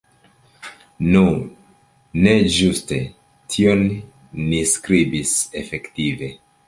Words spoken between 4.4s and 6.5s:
ni skribis efektive.